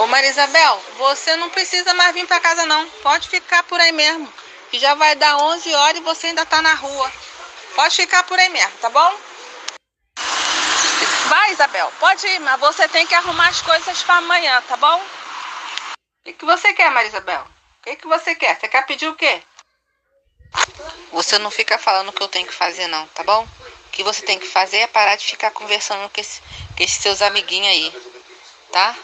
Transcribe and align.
Ô 0.00 0.06
Marisabel, 0.06 0.82
você 0.96 1.36
não 1.36 1.50
precisa 1.50 1.92
mais 1.92 2.14
vir 2.14 2.26
para 2.26 2.40
casa 2.40 2.64
não. 2.64 2.88
Pode 3.02 3.28
ficar 3.28 3.62
por 3.64 3.78
aí 3.78 3.92
mesmo. 3.92 4.32
Que 4.70 4.78
já 4.78 4.94
vai 4.94 5.14
dar 5.14 5.36
11 5.36 5.74
horas 5.74 5.98
e 5.98 6.02
você 6.02 6.28
ainda 6.28 6.46
tá 6.46 6.62
na 6.62 6.72
rua. 6.72 7.12
Pode 7.74 7.96
ficar 7.96 8.22
por 8.22 8.38
aí 8.38 8.48
mesmo, 8.48 8.72
tá 8.78 8.88
bom? 8.88 9.20
Vai, 11.28 11.52
Isabel, 11.52 11.92
pode 12.00 12.26
ir, 12.26 12.38
mas 12.38 12.58
você 12.58 12.88
tem 12.88 13.06
que 13.06 13.14
arrumar 13.14 13.48
as 13.48 13.60
coisas 13.60 14.02
para 14.02 14.16
amanhã, 14.16 14.62
tá 14.62 14.74
bom? 14.78 14.96
O 14.96 16.24
que, 16.24 16.32
que 16.32 16.46
você 16.46 16.72
quer, 16.72 16.90
Marisabel? 16.90 17.42
O 17.42 17.82
que, 17.82 17.96
que 17.96 18.06
você 18.06 18.34
quer? 18.34 18.58
Você 18.58 18.68
quer 18.68 18.86
pedir 18.86 19.06
o 19.06 19.14
quê? 19.14 19.42
Você 21.12 21.38
não 21.38 21.50
fica 21.50 21.76
falando 21.76 22.08
o 22.08 22.12
que 22.12 22.22
eu 22.22 22.28
tenho 22.28 22.46
que 22.46 22.54
fazer, 22.54 22.86
não, 22.86 23.06
tá 23.08 23.22
bom? 23.22 23.46
O 23.86 23.90
que 23.90 24.02
você 24.02 24.22
tem 24.22 24.38
que 24.38 24.48
fazer 24.48 24.78
é 24.78 24.86
parar 24.86 25.16
de 25.16 25.26
ficar 25.26 25.50
conversando 25.50 26.08
com, 26.08 26.20
esse, 26.22 26.40
com 26.74 26.82
esses 26.82 27.02
seus 27.02 27.20
amiguinhos 27.20 27.68
aí, 27.68 28.02
tá? 28.72 28.96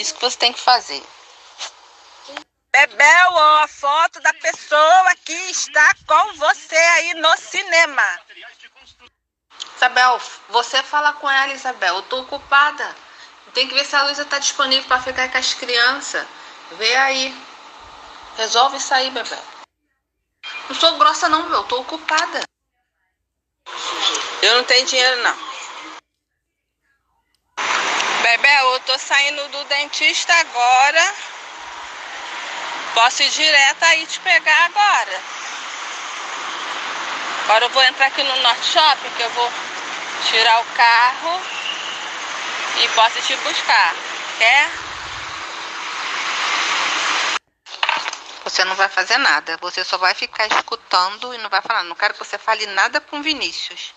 Isso 0.00 0.14
que 0.14 0.22
você 0.22 0.38
tem 0.38 0.50
que 0.50 0.60
fazer. 0.60 1.02
Bebel, 2.72 3.32
ó, 3.32 3.64
a 3.64 3.68
foto 3.68 4.18
da 4.20 4.32
pessoa 4.32 5.14
que 5.26 5.34
está 5.50 5.94
com 6.06 6.34
você 6.36 6.74
aí 6.74 7.14
no 7.14 7.36
cinema. 7.36 8.20
Isabel, 9.76 10.18
você 10.48 10.82
fala 10.82 11.12
com 11.12 11.30
ela, 11.30 11.52
Isabel. 11.52 11.96
Eu 11.96 12.02
tô 12.02 12.20
ocupada. 12.20 12.96
Tem 13.52 13.68
que 13.68 13.74
ver 13.74 13.84
se 13.84 13.94
a 13.94 14.04
Luísa 14.04 14.24
tá 14.24 14.38
disponível 14.38 14.88
para 14.88 15.02
ficar 15.02 15.30
com 15.30 15.36
as 15.36 15.52
crianças. 15.52 16.26
Vê 16.72 16.96
aí. 16.96 17.34
Resolve 18.38 18.78
isso 18.78 18.94
aí, 18.94 19.10
Bebel. 19.10 19.44
Não 20.70 20.76
sou 20.76 20.96
grossa 20.96 21.28
não, 21.28 21.42
meu. 21.42 21.58
Eu 21.58 21.64
tô 21.64 21.78
ocupada. 21.80 22.42
Eu 24.40 24.54
não 24.54 24.64
tenho 24.64 24.86
dinheiro, 24.86 25.22
não. 25.22 25.49
Bebel, 28.30 28.74
eu 28.74 28.80
tô 28.80 28.96
saindo 28.96 29.48
do 29.48 29.64
dentista 29.64 30.32
agora. 30.32 31.14
Posso 32.94 33.24
ir 33.24 33.30
direto 33.30 33.82
aí 33.82 34.06
te 34.06 34.20
pegar 34.20 34.66
agora. 34.66 35.20
Agora 37.42 37.64
eu 37.64 37.70
vou 37.70 37.82
entrar 37.82 38.06
aqui 38.06 38.22
no 38.22 38.36
Norte 38.36 38.66
Shopping, 38.66 39.10
que 39.16 39.22
eu 39.22 39.30
vou 39.30 39.52
tirar 40.28 40.60
o 40.60 40.64
carro 40.76 41.40
e 42.80 42.88
posso 42.90 43.20
te 43.22 43.34
buscar. 43.38 43.96
Quer? 44.38 44.70
Você 48.44 48.64
não 48.64 48.76
vai 48.76 48.88
fazer 48.88 49.18
nada. 49.18 49.58
Você 49.60 49.82
só 49.82 49.98
vai 49.98 50.14
ficar 50.14 50.46
escutando 50.46 51.34
e 51.34 51.38
não 51.38 51.50
vai 51.50 51.62
falar. 51.62 51.82
Não 51.82 51.96
quero 51.96 52.14
que 52.14 52.24
você 52.24 52.38
fale 52.38 52.64
nada 52.66 53.00
com 53.00 53.22
Vinícius. 53.22 53.92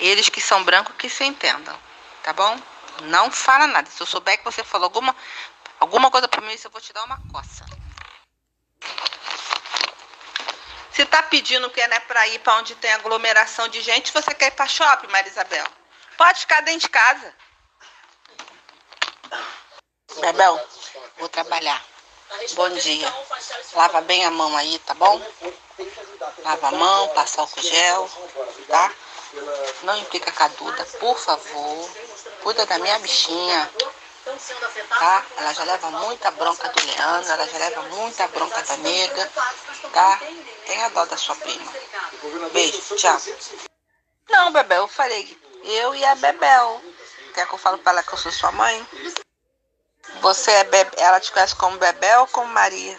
Eles 0.00 0.30
que 0.30 0.40
são 0.40 0.64
brancos 0.64 0.94
que 0.96 1.10
se 1.10 1.22
entendam. 1.24 1.78
Tá 2.22 2.32
bom? 2.32 2.58
Não 3.02 3.30
fala 3.30 3.66
nada. 3.66 3.90
Se 3.90 4.00
eu 4.00 4.06
souber 4.06 4.38
que 4.38 4.44
você 4.44 4.64
falou 4.64 4.86
alguma, 4.86 5.14
alguma 5.80 6.10
coisa 6.10 6.28
pra 6.28 6.40
mim, 6.40 6.56
eu 6.62 6.70
vou 6.70 6.80
te 6.80 6.92
dar 6.92 7.04
uma 7.04 7.20
coça. 7.32 7.64
Se 10.92 11.04
tá 11.06 11.22
pedindo 11.22 11.70
que 11.70 11.80
é 11.80 11.86
né, 11.86 12.00
pra 12.00 12.26
ir 12.26 12.40
pra 12.40 12.56
onde 12.56 12.74
tem 12.74 12.92
aglomeração 12.92 13.68
de 13.68 13.80
gente, 13.80 14.12
você 14.12 14.34
quer 14.34 14.48
ir 14.48 14.50
pra 14.52 14.66
shopping, 14.66 15.06
Maria 15.06 15.30
Isabel? 15.30 15.64
Pode 16.16 16.40
ficar 16.40 16.60
dentro 16.62 16.80
de 16.80 16.88
casa. 16.88 17.34
Bebel, 20.20 20.68
vou 21.18 21.28
trabalhar. 21.28 21.80
Bom 22.54 22.68
dia. 22.70 23.14
Lava 23.74 24.00
bem 24.00 24.24
a 24.24 24.30
mão 24.30 24.56
aí, 24.56 24.78
tá 24.80 24.94
bom? 24.94 25.22
Lava 26.38 26.68
a 26.68 26.72
mão, 26.72 27.08
passa 27.10 27.40
álcool 27.40 27.62
gel, 27.62 28.10
tá? 28.66 28.92
Não 29.82 29.96
implica 29.96 30.32
com 30.32 30.42
a 30.42 30.48
Duda, 30.48 30.84
por 30.98 31.18
favor. 31.18 31.90
Cuida 32.42 32.66
da 32.66 32.78
minha 32.78 32.98
bichinha, 32.98 33.70
tá? 34.98 35.24
Ela 35.36 35.52
já 35.52 35.64
leva 35.64 35.90
muita 35.90 36.30
bronca 36.30 36.68
do 36.68 36.86
Leandro, 36.86 37.32
ela 37.32 37.46
já 37.46 37.58
leva 37.58 37.82
muita 37.82 38.26
bronca 38.28 38.62
da 38.62 38.76
nega, 38.78 39.30
tá? 39.92 40.20
Tenha 40.66 40.88
dó 40.90 41.04
da 41.04 41.16
sua 41.16 41.36
prima. 41.36 41.72
Beijo, 42.52 42.96
tchau. 42.96 43.20
Não, 44.28 44.52
Bebel, 44.52 44.82
eu 44.82 44.88
falei, 44.88 45.38
eu 45.64 45.94
e 45.94 46.04
a 46.04 46.14
Bebel. 46.14 46.82
Quer 47.34 47.46
que 47.46 47.54
eu 47.54 47.58
fale 47.58 47.78
pra 47.78 47.92
ela 47.92 48.02
que 48.02 48.12
eu 48.12 48.18
sou 48.18 48.32
sua 48.32 48.52
mãe? 48.52 48.86
Você 50.20 50.50
é 50.50 50.64
Bebe... 50.64 50.90
Ela 50.96 51.20
te 51.20 51.30
conhece 51.30 51.54
como 51.54 51.78
Bebel 51.78 52.20
ou 52.20 52.26
como 52.26 52.52
Maria? 52.52 52.98